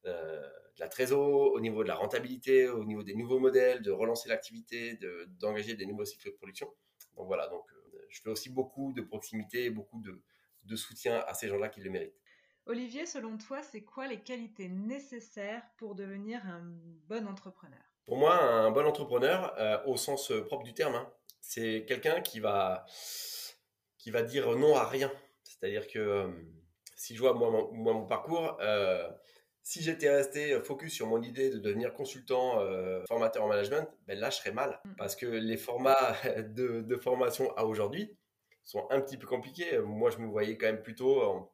[0.06, 3.92] euh, de la trésor, au niveau de la rentabilité, au niveau des nouveaux modèles, de
[3.92, 5.00] relancer l'activité,
[5.40, 6.68] d'engager des nouveaux cycles de production.
[7.16, 10.22] Donc voilà, donc euh, je fais aussi beaucoup de proximité et beaucoup de,
[10.64, 12.20] de soutien à ces gens-là qui le méritent.
[12.66, 16.62] Olivier, selon toi, c'est quoi les qualités nécessaires pour devenir un
[17.08, 17.80] bon entrepreneur?
[18.06, 22.42] Pour moi, un bon entrepreneur, euh, au sens propre du terme, hein, c'est quelqu'un qui
[22.42, 22.86] va,
[23.98, 25.12] qui va dire non à rien.
[25.60, 26.28] C'est-à-dire que euh,
[26.96, 29.10] si je vois moi mon, parcours, euh,
[29.64, 34.18] si j'étais resté focus sur mon idée de devenir consultant, euh, formateur en management, ben
[34.20, 34.80] là je serais mal.
[34.86, 34.96] Mm.
[34.98, 36.16] Parce que les formats
[36.50, 38.18] de, formation à aujourd'hui
[38.64, 39.80] sont un petit peu compliqués.
[39.80, 41.50] Moi je me voyais quand même plutôt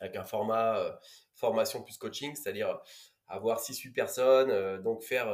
[0.00, 0.98] avec un format
[1.34, 2.80] formation plus coaching, c'est-à-dire
[3.28, 5.32] avoir 6-8 personnes, donc faire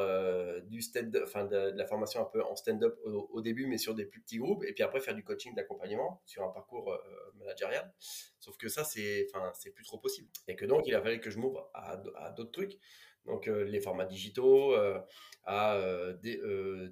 [0.67, 4.05] du stand enfin de, la formation un peu en stand-up au, début, mais sur des
[4.05, 6.97] plus petits groupes, et puis après faire du coaching d'accompagnement sur un parcours
[7.35, 7.93] managérial.
[8.39, 9.27] Sauf que ça, c'est,
[9.75, 10.29] plus trop possible.
[10.47, 11.97] Et que donc, il a fallu que je m'ouvre à,
[12.37, 12.79] d'autres trucs.
[13.27, 14.77] Donc, les formats digitaux,
[15.45, 15.81] à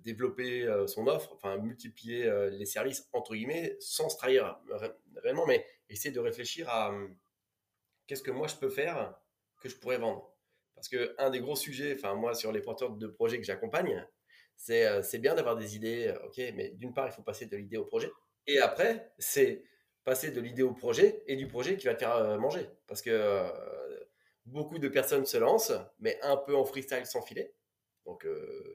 [0.03, 4.59] développer son offre, enfin, multiplier les services, entre guillemets, sans se trahir
[5.23, 7.17] réellement, mais essayer de réfléchir à hum,
[8.07, 9.15] qu'est-ce que moi je peux faire
[9.61, 10.36] que je pourrais vendre.
[10.77, 14.07] Parce que un des gros sujets, enfin moi sur les porteurs de projets que j'accompagne,
[14.57, 17.57] c'est euh, bien d'avoir des idées, euh, ok, mais d'une part il faut passer de
[17.57, 18.11] l'idée au projet,
[18.47, 19.65] et après c'est
[20.05, 22.69] passer de l'idée au projet et du projet qui va te faire euh, manger.
[22.87, 23.51] Parce que
[24.45, 27.55] beaucoup de personnes se lancent, mais un peu en freestyle sans filet.
[28.05, 28.25] Donc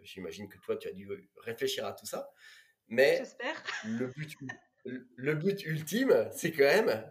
[0.03, 2.31] j'imagine que toi tu as dû réfléchir à tout ça.
[2.89, 3.23] Mais
[3.85, 4.35] le but,
[4.83, 7.09] le but ultime, c'est quand même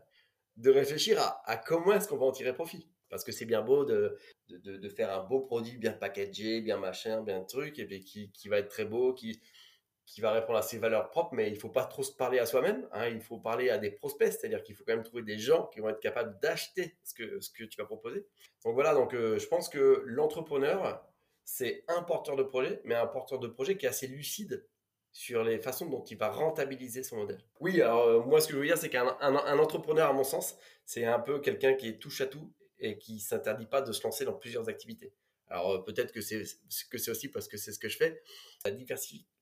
[0.56, 2.86] de réfléchir à, à comment est-ce qu'on va en tirer profit.
[3.10, 4.16] Parce que c'est bien beau de,
[4.48, 8.48] de, faire un beau produit bien packagé, bien machin, bien truc, et puis qui, qui
[8.48, 9.40] va être très beau, qui,
[10.10, 12.46] qui va répondre à ses valeurs propres, mais il faut pas trop se parler à
[12.46, 12.88] soi-même.
[12.92, 15.66] Hein, il faut parler à des prospects, c'est-à-dire qu'il faut quand même trouver des gens
[15.66, 18.26] qui vont être capables d'acheter ce que, ce que tu vas proposer.
[18.64, 21.04] Donc voilà, donc euh, je pense que l'entrepreneur,
[21.44, 24.66] c'est un porteur de projet, mais un porteur de projet qui est assez lucide
[25.12, 27.42] sur les façons dont il va rentabiliser son modèle.
[27.60, 30.12] Oui, alors euh, moi ce que je veux dire, c'est qu'un un, un entrepreneur, à
[30.12, 33.82] mon sens, c'est un peu quelqu'un qui est touche à tout et qui s'interdit pas
[33.82, 35.12] de se lancer dans plusieurs activités.
[35.50, 36.44] Alors euh, peut-être que c'est
[36.90, 38.22] que c'est aussi parce que c'est ce que je fais.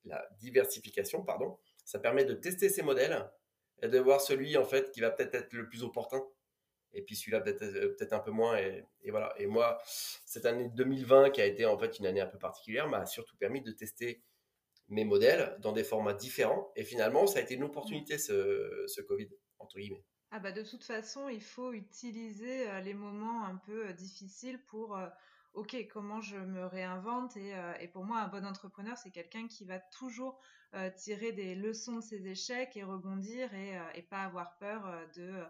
[0.04, 3.30] La, diversification, pardon, ça permet de tester ces modèles
[3.82, 6.22] et de voir celui en fait qui va peut-être être le plus opportun.
[6.94, 9.34] Et puis celui-là peut-être euh, un peu moins et, voilà.
[9.38, 12.88] Et moi, cette année 2020 qui a été en fait une année un peu particulière
[12.88, 14.22] m'a surtout permis de tester
[14.88, 16.72] mes modèles dans des formats différents.
[16.74, 20.04] Et finalement, ça a été une opportunité ce Covid entre guillemets.
[20.30, 24.62] Ah bah de toute façon, il faut utiliser euh, les moments un peu euh, difficiles
[24.66, 25.08] pour, euh,
[25.54, 27.36] ok, comment je me réinvente.
[27.38, 30.38] Et, pour moi, un bon entrepreneur, c'est quelqu'un qui va toujours
[30.96, 34.86] tirer des leçons de ses échecs et rebondir et, pas avoir peur
[35.16, 35.42] de,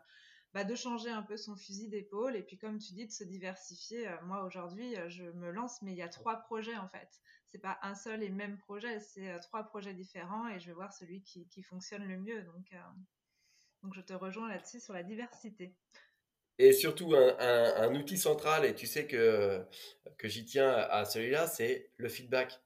[0.54, 2.36] bah, changer un peu son fusil d'épaule.
[2.36, 4.08] Et puis, comme tu dis, de se diversifier.
[4.22, 7.20] moi, aujourd'hui, je me lance, mais il y a trois projets en fait.
[7.48, 10.92] C'est pas un seul et même projet, c'est trois projets différents et je vais voir
[10.92, 12.42] celui qui, qui fonctionne le mieux.
[12.44, 12.72] Donc,
[13.82, 15.74] donc je te rejoins là-dessus sur la diversité.
[16.58, 19.64] Et surtout, un, outil central, et tu sais que,
[20.16, 22.60] que j'y tiens à celui-là, c'est le feedback.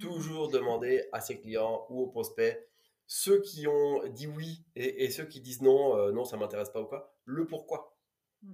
[0.00, 2.68] Toujours demander à ses clients ou aux prospects,
[3.06, 6.80] ceux qui ont dit oui et, ceux qui disent non, euh, non, ça m'intéresse pas
[6.80, 7.96] ou quoi, le pourquoi.
[8.42, 8.52] Mm.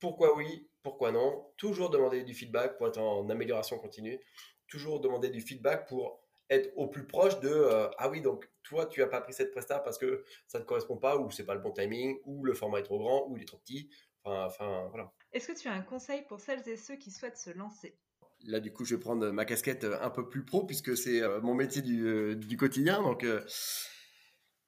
[0.00, 1.50] Pourquoi oui, pourquoi non.
[1.56, 4.20] Toujours demander du feedback pour être en amélioration continue.
[4.68, 8.86] Toujours demander du feedback pour être au plus proche de euh, ah oui donc toi
[8.86, 11.54] tu as pas pris cette presta parce que ça ne correspond pas ou c'est pas
[11.54, 13.90] le bon timing ou le format est trop grand ou il est trop petit.
[14.24, 15.12] Enfin, voilà.
[15.32, 17.96] Est-ce que tu as un conseil pour celles et ceux qui souhaitent se lancer?
[18.44, 21.22] Là du coup je vais prendre ma casquette euh, un peu plus pro puisque c'est
[21.22, 23.02] euh, mon métier du, du quotidien.
[23.02, 23.24] Donc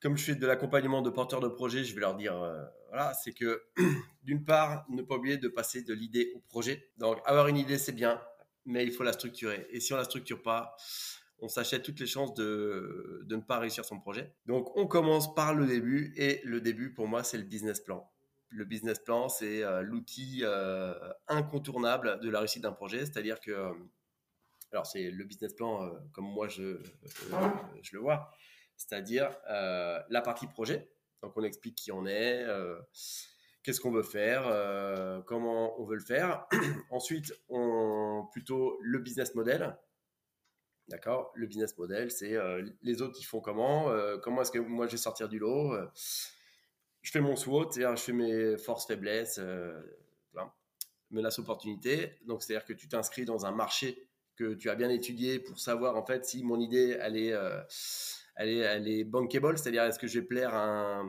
[0.01, 2.35] comme je fais de l'accompagnement de porteurs de projets je vais leur dire
[2.89, 3.65] voilà c'est que
[4.23, 6.91] d'une part ne pas oublier de passer de l'idée au projet.
[6.99, 8.21] Donc avoir une idée c'est bien
[8.65, 9.67] mais il faut la structurer.
[9.71, 10.77] Et si on la structure pas
[11.41, 14.33] on s'achète toutes les chances de, ne pas réussir son projet.
[14.47, 18.11] Donc on commence par le début et le début pour moi c'est le business plan.
[18.51, 20.95] Le business plan c'est euh, l'outil euh,
[21.29, 23.73] incontournable de la réussite d'un projet, c'est-à-dire que euh,
[24.73, 26.79] alors c'est le business plan comme moi je,
[27.83, 28.31] je le vois,
[28.77, 30.91] c'est-à-dire la partie projet.
[31.23, 32.45] Donc on explique qui on est,
[33.63, 34.43] qu'est-ce qu'on veut faire,
[35.25, 36.47] comment on veut le faire.
[36.91, 39.75] Ensuite on plutôt le business model
[40.89, 41.33] D'accord.
[41.35, 44.87] Le business model, c'est euh, les autres, ils font comment euh, Comment est-ce que moi,
[44.87, 45.87] je vais sortir du lot euh,
[47.03, 49.39] Je fais mon SWOT, c'est-à-dire je fais mes forces, faiblesses,
[51.11, 52.17] menaces, opportunités.
[52.27, 55.97] Donc, c'est-à-dire que tu t'inscris dans un marché que tu as bien étudié pour savoir,
[55.97, 57.35] en fait, si mon idée, elle est,
[58.37, 61.03] elle est, elle est bankable, c'est-à-dire est-ce que je vais plaire à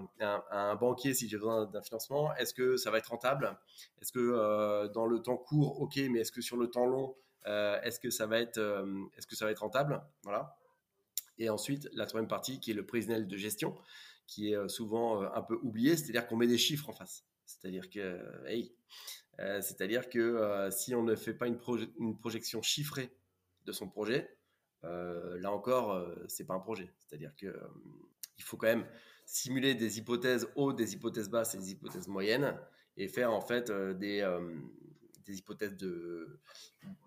[0.52, 2.34] un, banquier si j'ai besoin d'un financement?
[2.36, 3.58] Est-ce que ça va être rentable?
[4.02, 8.00] Est-ce que dans le temps court, ok, mais est-ce que sur le temps long, est-ce
[8.00, 10.02] que ça va être, euh, est-ce que ça va être rentable?
[10.24, 10.58] Voilà.
[11.38, 13.78] Et ensuite, la troisième partie qui est le prévisionnel de gestion,
[14.28, 17.26] qui est euh, souvent un peu oublié, c'est-à-dire qu'on met des chiffres en face.
[17.46, 18.20] C'est-à-dire que,
[19.62, 21.58] c'est-à-dire que si on ne fait pas une,
[22.00, 23.12] une, projection chiffrée
[23.66, 24.38] de son projet,
[24.84, 26.94] là encore, c'est pas un projet.
[27.00, 27.48] C'est-à-dire que
[28.38, 28.86] il faut quand même
[29.26, 32.56] simuler des hypothèses hautes, des hypothèses basses et des hypothèses moyennes
[32.98, 34.22] et faire en fait des,
[35.36, 36.40] hypothèses de,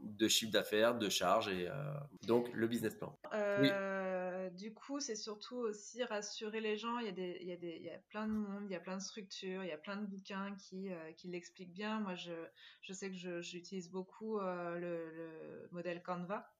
[0.01, 1.95] de chiffre d'affaires, de charges et euh,
[2.27, 3.19] donc le business plan.
[3.33, 6.99] Euh, du coup, c'est surtout aussi rassurer les gens.
[6.99, 8.73] Il y, a des, il, y a des, il y a plein de monde, il
[8.73, 12.01] y a plein de structures, il y a plein de bouquins qui, qui l'expliquent bien.
[12.01, 12.33] Moi, je,
[12.83, 16.53] je sais que j'utilise beaucoup le, le, modèle Canva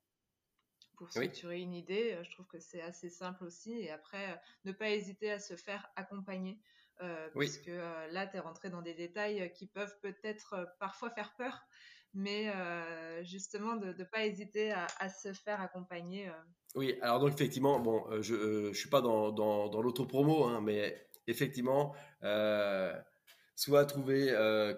[0.97, 2.17] pour structurer une idée.
[2.23, 3.73] Je trouve que c'est assez simple aussi.
[3.73, 6.59] Et après, ne pas hésiter à se faire accompagner.
[7.01, 7.67] Euh, Puisque
[8.11, 11.67] là, tu es rentré dans des détails qui peuvent peut-être parfois faire peur
[12.13, 16.29] mais euh, justement de ne pas hésiter à, à, se faire accompagner.
[16.29, 16.33] Euh.
[16.75, 20.61] Oui, alors donc effectivement, bon, euh, je ne suis pas dans, dans, dans l'autopromo, hein,
[20.61, 21.95] mais effectivement,
[23.55, 24.27] soit trouver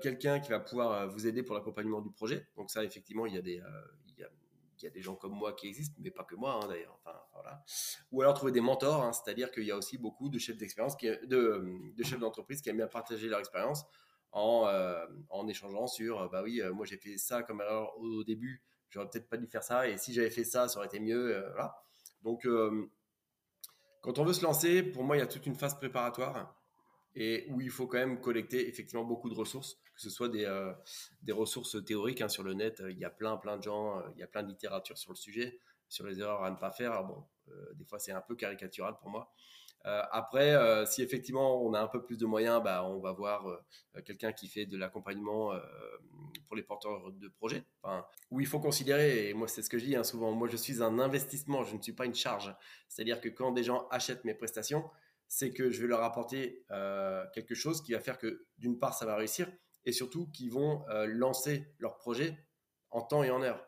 [0.02, 2.48] quelqu'un qui va pouvoir vous aider pour l'accompagnement du projet.
[2.56, 3.62] Donc ça, effectivement, il y a des,
[4.08, 4.45] il y a, il
[4.84, 7.00] y a des gens comme moi qui existent, mais pas que moi hein, d'ailleurs.
[7.04, 7.64] Enfin, voilà.
[8.12, 10.98] Ou alors trouver des mentors, hein, c'est-à-dire qu'il y a aussi beaucoup de chefs d'expérience,
[10.98, 13.86] de, chefs d'entreprise qui aiment bien partager leur expérience
[14.32, 17.98] en, euh, en échangeant sur euh, bah oui, euh, moi j'ai fait ça comme erreur
[17.98, 20.88] au, début, j'aurais peut-être pas dû faire ça, et si j'avais fait ça, ça aurait
[20.88, 21.44] été mieux.
[22.24, 22.48] Donc,
[24.02, 26.55] quand on veut se lancer, pour moi, il y a toute une phase préparatoire
[27.16, 30.46] et où il faut quand même collecter effectivement beaucoup de ressources, que ce soit des,
[31.24, 32.84] des ressources théoriques hein, sur le net.
[32.90, 35.18] Il y a plein, plein de gens, il y a plein de littérature sur le
[35.18, 37.04] sujet, sur les erreurs à ne pas faire.
[37.04, 37.24] bon,
[37.76, 39.32] des fois, c'est un peu caricatural pour moi.
[39.86, 43.12] Euh, après, euh, si effectivement on a un peu plus de moyens, bah, on va
[43.12, 45.54] voir euh, quelqu'un qui fait de l'accompagnement
[46.48, 47.64] pour les porteurs de projets.
[48.32, 50.58] Où il faut considérer, et moi c'est ce que je dis hein, souvent, moi je
[50.58, 52.56] suis un investissement, je ne suis pas une charge.
[52.88, 54.90] C'est-à-dire que quand des gens achètent mes prestations,
[55.28, 56.66] c'est que je vais leur apporter
[57.34, 59.52] quelque chose qui va faire que d'une part ça va réussir
[59.86, 62.38] et surtout qu'ils vont lancer leur projet
[62.92, 63.66] en temps et en heure.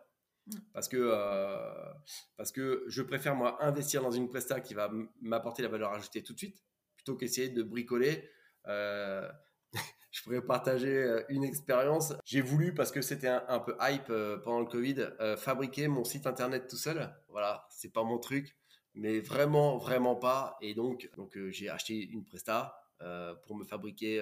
[0.48, 0.58] Mm.
[0.74, 1.94] Parce que, euh,
[2.38, 4.92] parce que je préfère, moi, investir dans une presta qui va
[5.22, 6.64] m'apporter la valeur ajoutée tout de suite,
[6.96, 8.30] plutôt qu'essayer de bricoler.
[8.68, 9.28] Euh,
[10.12, 12.14] je pourrais partager euh, une expérience.
[12.24, 14.12] J'ai voulu, parce que c'était un, peu hype
[14.44, 17.14] pendant le Covid, fabriquer mon site internet tout seul.
[17.30, 18.58] Voilà, c'est pas mon truc,
[18.98, 20.58] mais vraiment, vraiment pas.
[20.62, 22.76] Et donc, donc j'ai acheté une presta
[23.44, 24.22] pour me fabriquer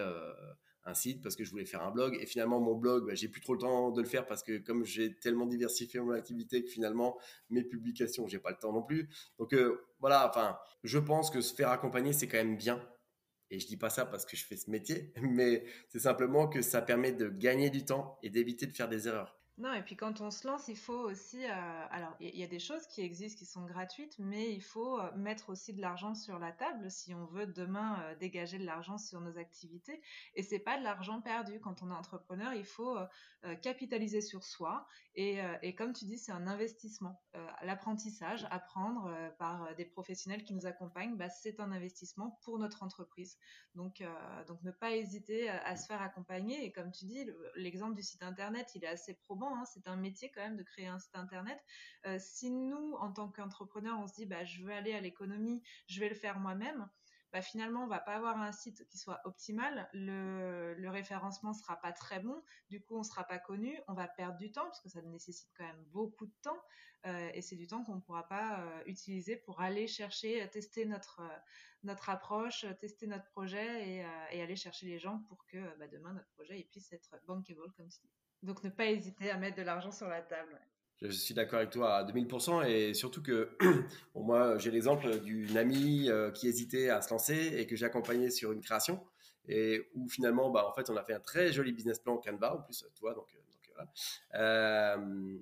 [0.86, 2.18] un site parce que je voulais faire un blog.
[2.22, 4.58] Et finalement mon blog bah, j'ai plus trop le temps de le faire parce que
[4.60, 7.18] comme j'ai tellement diversifié mon activité que finalement
[7.50, 9.10] mes publications j'ai pas le temps non plus.
[9.40, 12.82] Donc euh, voilà enfin je pense que se faire accompagner c'est quand même bien.
[13.52, 16.62] Et je dis pas ça parce que je fais ce métier mais c'est simplement que
[16.62, 19.96] ça permet de gagner du temps et d'éviter de faire des erreurs non, et puis
[19.96, 21.46] quand on se lance, il faut aussi.
[21.46, 25.00] Euh, alors, il y, a des choses qui existent qui sont gratuites, mais il faut
[25.00, 28.66] euh, mettre aussi de l'argent sur la table si on veut demain euh, dégager de
[28.66, 30.02] l'argent sur nos activités.
[30.34, 31.62] Et c'est pas de l'argent perdu.
[31.62, 32.98] Quand on est entrepreneur, il faut
[33.62, 34.88] capitaliser sur soi.
[35.14, 37.22] Et, et comme tu dis, c'est un investissement.
[37.62, 43.38] L'apprentissage, apprendre par des professionnels qui nous accompagnent, bah, c'est un investissement pour notre entreprise.
[43.76, 44.04] Donc,
[44.48, 46.66] donc ne pas hésiter à, se faire accompagner.
[46.66, 49.96] Et comme tu dis, l'exemple du site internet, il est assez probant Hein, c'est un
[49.96, 51.60] métier quand même de créer un site internet.
[52.06, 55.62] Euh, si nous, en tant qu'entrepreneurs, on se dit, bah, je veux aller à l'économie,
[55.88, 56.90] je vais le faire moi-même,
[57.36, 61.76] bah, finalement, on va pas avoir un site qui soit optimal, le, le référencement sera
[61.82, 64.80] pas très bon, du coup, on sera pas connu, on va perdre du temps parce
[64.80, 66.62] que ça nécessite quand même beaucoup de temps
[67.06, 70.86] euh, et c'est du temps qu'on ne pourra pas euh, utiliser pour aller chercher, tester
[70.86, 71.20] notre
[72.10, 76.30] approche, tester notre projet et, et aller chercher les gens pour que bah, demain notre
[76.30, 78.25] projet puisse être bankable comme tu dis.
[78.46, 80.60] Donc ne pas hésiter à mettre de l'argent sur la table.
[81.02, 83.58] Je suis d'accord avec toi à 2000% et surtout que
[84.16, 88.30] moi j'ai l'exemple d'une amie euh, qui hésitait à se lancer et que j'ai accompagné
[88.30, 89.06] sur une création
[89.48, 92.56] et où finalement bah en fait on a fait un très joli business plan Canva
[92.56, 93.92] en plus toi donc, euh, donc voilà
[94.36, 95.38] euh,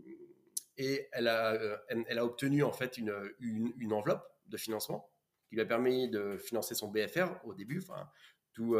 [0.78, 1.56] et elle a
[1.88, 5.08] elle a obtenu en fait une, une, enveloppe de financement
[5.48, 8.10] qui lui a permis de financer son BFR au début enfin
[8.54, 8.76] tout,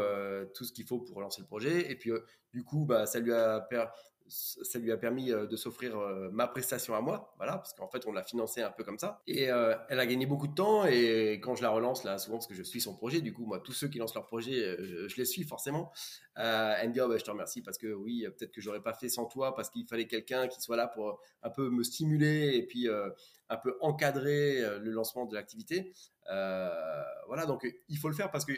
[0.54, 1.90] tout ce qu'il faut pour lancer le projet.
[1.90, 2.12] Et puis,
[2.52, 3.86] du coup, bah, ça lui a per
[4.26, 7.88] ça lui a permis euh, de s'offrir euh, ma prestation à moi, voilà, parce qu'en
[7.88, 9.22] fait on l'a financé un peu comme ça.
[9.26, 10.86] Et euh, elle a gagné beaucoup de temps.
[10.86, 13.44] Et quand je la relance là, souvent parce que je suis son projet, du coup
[13.44, 15.92] moi tous ceux qui lancent leur projet, je, les suis forcément.
[16.36, 18.94] elle me dit oh, bah, je te remercie parce que oui peut-être que j'aurais pas
[18.94, 22.56] fait sans toi parce qu'il fallait quelqu'un qui soit là pour un peu me stimuler
[22.56, 25.92] et puis un peu encadrer le lancement de l'activité.
[26.26, 28.52] voilà donc il faut le faire parce que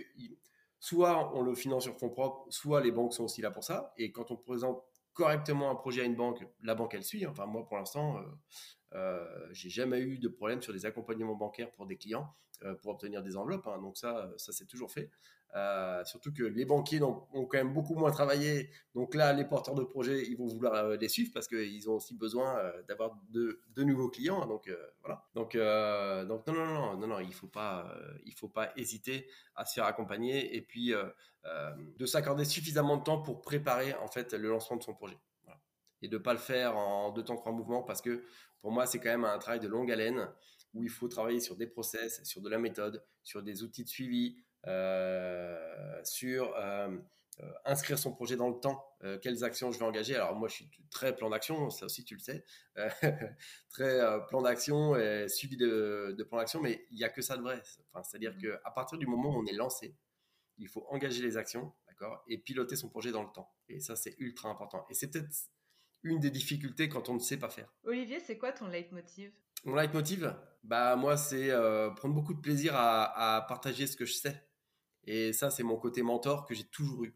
[0.79, 3.93] soit on le finance sur fonds propres, soit les banques sont aussi là pour ça.
[3.97, 4.85] Et quand on présente
[5.17, 7.27] correctement un projet à une banque, la banque elle suit.
[7.27, 8.23] Enfin moi pour l'instant, euh,
[8.95, 12.93] euh, j'ai jamais eu de problème sur des accompagnements bancaires pour des clients euh, pour
[12.93, 13.67] obtenir des enveloppes.
[13.67, 13.81] Hein.
[13.81, 15.11] donc ça, ça c'est toujours fait.
[15.55, 18.71] Euh, surtout que les banquiers ont, quand même beaucoup moins travaillé.
[18.95, 21.95] Donc là, les porteurs de projets, ils vont vouloir euh, les suivre parce qu'ils ont
[21.95, 24.45] aussi besoin euh, d'avoir de, nouveaux clients.
[24.47, 25.25] Donc voilà.
[25.35, 27.91] Donc non non non non non, il faut pas
[28.37, 30.93] faut pas hésiter à se faire accompagner et puis
[31.99, 35.19] de s'accorder suffisamment de temps pour préparer en fait le lancement de son projet
[36.03, 38.23] et de pas le faire en deux temps trois mouvements parce que
[38.61, 40.29] Pour moi, c'est quand même un travail de longue haleine
[40.75, 43.89] où il faut travailler sur des process, sur de la méthode, sur des outils de
[43.89, 44.37] suivi,
[46.05, 46.55] sur
[47.43, 50.15] euh, inscrire son projet dans le temps, euh, quelles actions je vais engager.
[50.15, 52.47] Alors moi, je suis très plan d'action, ça aussi tu le sais,
[52.79, 52.89] euh,
[53.69, 57.43] très plan d'action et suivi de, plan d'action, mais il n'y a que ça de
[57.43, 57.61] vrai.
[57.93, 58.41] Enfin, C'est-à-dire mmh.
[58.63, 59.95] qu'à partir du moment où on est lancé,
[60.57, 63.53] il faut engager les actions, d'accord, et piloter son projet dans le temps.
[63.69, 64.87] Et ça, c'est ultra important.
[64.89, 65.29] Et c'est peut-être
[66.05, 67.71] une des difficultés quand on ne sait pas faire.
[67.85, 69.31] Olivier, c'est quoi ton leitmotiv?
[69.67, 71.51] Mon leitmotiv, bah moi, c'est
[71.97, 74.43] prendre beaucoup de plaisir à, à partager ce que je sais.
[75.07, 77.15] Et ça, c'est mon côté mentor que j'ai toujours eu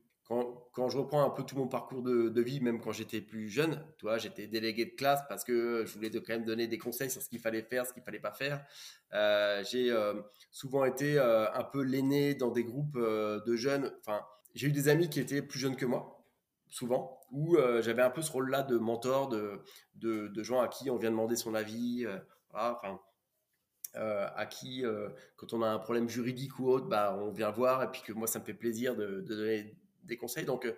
[0.72, 3.85] quand, je reprends un peu tout mon parcours de, vie, même quand j'étais plus jeune,
[3.98, 7.11] tu vois, j'étais délégué de classe parce que je voulais quand même donner des conseils
[7.11, 8.64] sur ce qu'il fallait faire, ce qu'il fallait pas faire.
[9.12, 10.14] Euh, j'ai euh,
[10.53, 13.92] souvent été euh, un peu l'aîné dans des groupes de jeunes.
[14.00, 14.20] Enfin,
[14.55, 16.24] j'ai eu des amis qui étaient plus jeunes que moi,
[16.68, 19.64] souvent, où j'avais un peu ce rôle-là de mentor, de,
[19.96, 22.07] de, gens à qui on vient demander son avis.
[22.53, 23.00] enfin,
[23.94, 24.85] à qui,
[25.37, 28.12] quand on a un problème juridique ou autre, bah, on vient voir et puis que
[28.12, 30.44] moi, ça me fait plaisir de, de donner des conseils.
[30.44, 30.76] Donc, euh,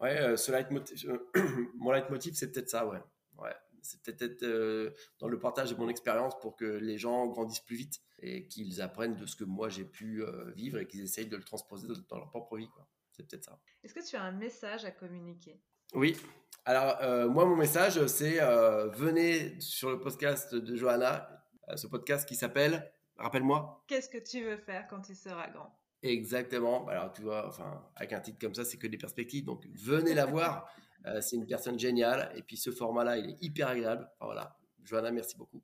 [0.00, 1.18] ouais, euh, ce leitmotiv,
[1.76, 3.00] mon leitmotiv, c'est peut-être ça, ouais.
[3.38, 3.54] ouais.
[3.82, 7.76] C'est peut-être euh, dans le partage de mon expérience pour que les gens grandissent plus
[7.76, 10.24] vite et qu'ils apprennent de ce que moi j'ai pu
[10.56, 12.68] vivre et qu'ils essayent de le transposer dans leur propre vie.
[13.12, 13.60] C'est peut-être ça.
[13.84, 15.60] Est-ce que tu as un message à communiquer?
[15.94, 16.16] Oui.
[16.64, 21.35] Alors, moi, mon message, c'est venez sur le podcast de Johanna,
[21.74, 23.84] ce podcast qui s'appelle, rappelle-moi.
[23.88, 25.72] Qu'est-ce que tu veux faire quand tu seras grand?
[26.02, 26.84] Exactement.
[26.84, 29.44] Bah, alors, tu vois, enfin, avec un titre comme ça, c'est que des perspectives.
[29.44, 30.68] Donc, venez la voir.
[31.04, 32.32] Euh, c'est une personne géniale.
[32.34, 34.10] Et puis, ce format-là, il est hyper agréable.
[34.18, 34.58] voilà.
[34.82, 35.62] Johanna, merci beaucoup.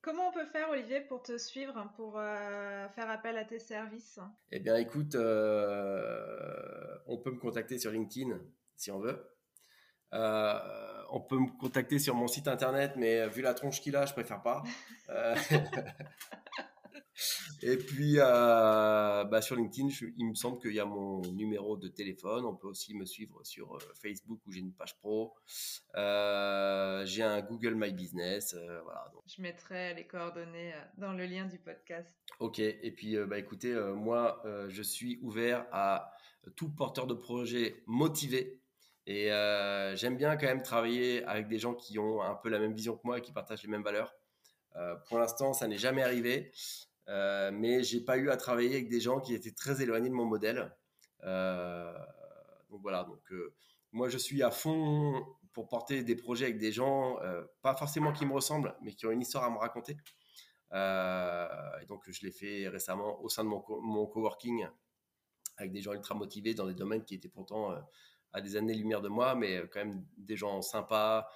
[0.00, 3.58] Comment on peut faire, Olivier, pour te suivre, hein, pour euh, faire appel à tes
[3.58, 4.20] services?
[4.52, 8.38] Eh bien, écoute, euh, on peut me contacter sur LinkedIn
[8.76, 9.18] si on veut.
[10.14, 14.12] On peut me contacter sur mon site internet, mais vu la tronche qu'il a, je
[14.12, 14.62] préfère pas.
[17.62, 21.88] Et puis, euh, bah, sur LinkedIn, il me semble qu'il y a mon numéro de
[21.88, 22.44] téléphone.
[22.44, 25.34] On peut aussi me suivre sur euh, Facebook où j'ai une page pro.
[25.96, 28.54] Euh, j'ai un Google My Business.
[28.82, 32.12] voilà, Je mettrai les coordonnées dans le lien du podcast.
[32.40, 32.58] Ok.
[32.58, 36.12] Et puis, bah, écoutez, moi, je suis ouvert à
[36.56, 38.60] tout porteur de projet motivé.
[39.06, 39.28] Et
[39.96, 42.96] j'aime bien quand même travailler avec des gens qui ont un peu la même vision
[42.96, 44.14] que moi et qui partagent les mêmes valeurs.
[45.06, 46.52] pour l'instant, ça n'est jamais arrivé.
[47.08, 50.14] Euh, mais j'ai pas eu à travailler avec des gens qui étaient très éloignés de
[50.14, 50.74] mon modèle.
[51.24, 51.92] Euh,
[52.70, 53.54] donc voilà, donc euh,
[53.92, 57.18] moi je suis à fond pour porter des projets avec des gens,
[57.62, 59.96] pas forcément qui me ressemblent, mais qui ont une histoire à me raconter.
[60.72, 64.66] et donc je l'ai fait récemment au sein de mon coworking
[65.56, 67.72] avec des gens ultra motivés dans des domaines qui étaient pourtant
[68.34, 71.26] à des années-lumière de moi, mais quand même des gens sympas,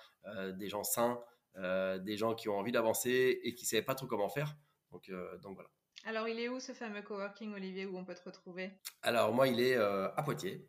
[0.54, 1.18] des gens sains,
[1.56, 4.54] des gens qui ont envie d'avancer et qui ne savaient pas trop comment faire.
[4.92, 5.70] Donc, euh, donc voilà.
[6.04, 8.72] Alors, il est où ce fameux coworking, Olivier, où on peut te retrouver?
[9.02, 10.66] Alors, moi, il est euh, à Poitiers.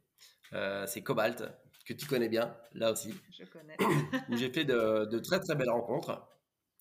[0.54, 1.44] Euh, c'est Cobalt,
[1.86, 3.14] que tu connais bien, là aussi.
[3.38, 3.78] Je connais.
[4.30, 6.28] où j'ai fait de, très, très belles rencontres,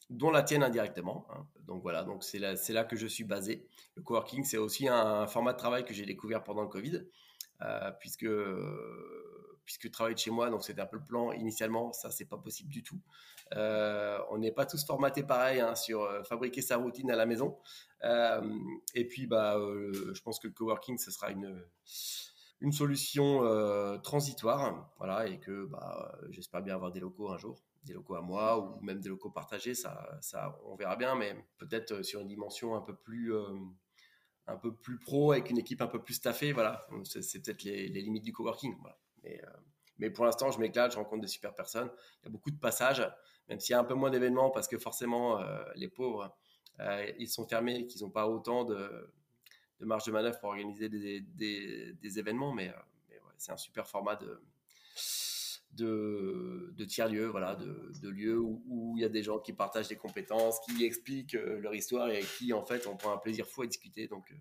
[0.08, 1.26] dont la tienne indirectement.
[1.30, 1.46] Hein.
[1.66, 3.66] Donc voilà, donc c'est là, là que je suis basé.
[3.96, 7.04] Le coworking, c'est aussi un, format de travail que j'ai découvert pendant le Covid,
[8.00, 8.26] puisque
[9.68, 12.38] puisque travailler de chez moi, donc c'était un peu le plan initialement, ça c'est pas
[12.38, 12.98] possible du tout.
[13.54, 17.26] Euh, on n'est pas tous formatés pareil hein, sur euh, fabriquer sa routine à la
[17.26, 17.58] maison.
[18.02, 18.40] Euh,
[18.94, 21.62] et puis bah, je pense que le coworking ce sera une
[22.60, 23.42] une solution
[24.02, 28.22] transitoire, voilà, et que bah, j'espère bien avoir des locaux un jour, des locaux à
[28.22, 32.28] moi ou même des locaux partagés, ça, ça on verra bien, mais peut-être sur une
[32.28, 33.34] dimension un peu plus
[34.46, 37.88] un peu plus pro avec une équipe un peu plus staffée, voilà, c'est peut-être les,
[37.88, 38.74] limites du coworking.
[39.28, 39.50] Mais, euh,
[39.98, 41.90] mais pour l'instant, je m'éclate, je rencontre des super personnes.
[42.22, 43.06] Il y a beaucoup de passages,
[43.48, 46.36] même s'il y a un peu moins d'événements parce que forcément, euh, les pauvres,
[46.80, 49.12] euh, ils sont fermés, qu'ils n'ont pas autant de,
[49.80, 52.52] marge de manœuvre pour organiser des, événements.
[52.52, 52.72] Mais,
[53.36, 54.42] c'est un super format de,
[55.72, 60.58] de, tiers-lieux, voilà, de, lieux où, il y a des gens qui partagent des compétences,
[60.60, 64.08] qui expliquent leur histoire et qui, en fait, on prend un plaisir fou à discuter.
[64.08, 64.32] Donc,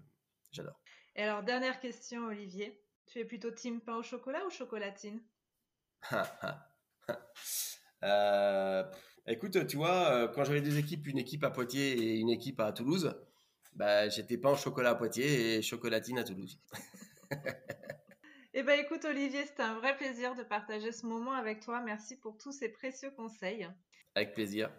[0.51, 0.79] j'adore.
[1.15, 2.79] Et alors, dernière question, Olivier.
[3.07, 5.21] Tu es plutôt team pain au chocolat ou chocolatine?
[8.03, 8.83] Euh,
[9.29, 12.61] Écoute, tu vois, euh, quand j'avais deux équipes, une équipe à Poitiers et une équipe
[12.61, 13.13] à Toulouse,
[13.73, 16.61] bah, j'étais pain au chocolat à Poitiers et chocolatine à Toulouse.
[18.53, 21.81] eh bien, écoute, Olivier, c'était un vrai plaisir de partager ce moment avec toi.
[21.81, 23.67] Merci pour tous ces précieux conseils.
[24.15, 24.71] Avec plaisir.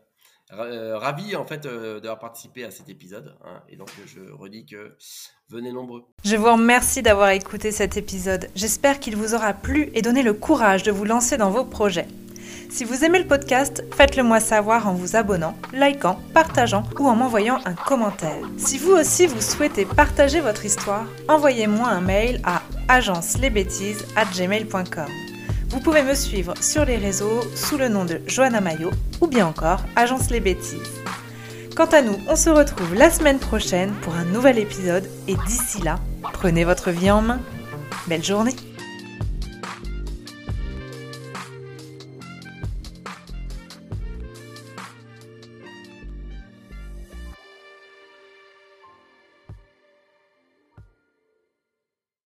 [0.53, 3.37] Euh, ravi en fait euh, d'avoir participé à cet épisode.
[3.45, 3.61] Hein.
[3.69, 4.97] et donc je redis que
[5.51, 6.07] venez nombreux.
[6.25, 8.49] Je vous remercie d'avoir écouté cet épisode.
[8.55, 12.09] J'espère qu'il vous aura plu et donné le courage de vous lancer dans vos projets.
[12.71, 17.17] Si vous aimez le podcast, faites-le moi savoir en vous abonnant, likant, partageant ou en
[17.17, 18.45] m'envoyant un commentaire.
[18.57, 25.28] Si vous aussi vous souhaitez partager votre histoire, envoyez-moi un mail à agencelesbêtises@gmail.com.
[25.71, 28.91] Vous pouvez me suivre sur les réseaux sous le nom de Johanna Mayo
[29.21, 31.03] ou bien encore Agence les Bêtises.
[31.77, 35.83] Quant à nous, on se retrouve la semaine prochaine pour un nouvel épisode et d'ici
[35.83, 36.01] là,
[36.33, 37.41] prenez votre vie en main.
[38.07, 38.55] Belle journée